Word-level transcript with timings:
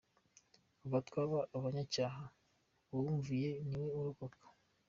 Kuva 0.79 0.97
twaba 1.07 1.39
abanyacyaha, 1.57 2.23
uwumviye 2.93 3.49
niwe 3.67 3.87
urokoka. 3.99 4.41